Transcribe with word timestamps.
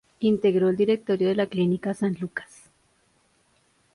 Integró 0.21 0.69
el 0.69 0.77
directorio 0.77 1.27
de 1.29 1.35
la 1.35 1.45
Clínica 1.45 1.93
San 1.93 2.15
Lucas. 2.19 2.71